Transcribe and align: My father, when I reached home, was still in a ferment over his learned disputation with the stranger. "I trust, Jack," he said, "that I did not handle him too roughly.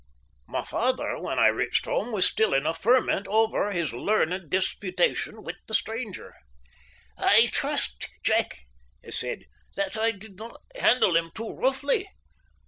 My 0.47 0.65
father, 0.65 1.19
when 1.19 1.37
I 1.37 1.45
reached 1.45 1.85
home, 1.85 2.11
was 2.11 2.25
still 2.25 2.55
in 2.55 2.65
a 2.65 2.73
ferment 2.73 3.27
over 3.27 3.71
his 3.71 3.93
learned 3.93 4.49
disputation 4.49 5.43
with 5.43 5.57
the 5.67 5.75
stranger. 5.75 6.33
"I 7.19 7.49
trust, 7.51 8.09
Jack," 8.23 8.61
he 9.03 9.11
said, 9.11 9.45
"that 9.75 9.95
I 9.95 10.09
did 10.13 10.37
not 10.39 10.59
handle 10.75 11.15
him 11.15 11.29
too 11.35 11.51
roughly. 11.53 12.09